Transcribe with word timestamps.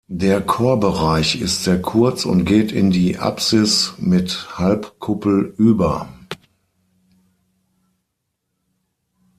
Der 0.09 0.41
Chorbereich 0.41 1.39
ist 1.41 1.63
sehr 1.63 1.79
kurz 1.79 2.25
und 2.25 2.43
geht 2.45 2.71
in 2.71 2.89
die 2.89 3.19
Apsis 3.19 3.93
mit 3.99 4.57
Halbkuppel 4.57 5.53
über. 5.59 6.09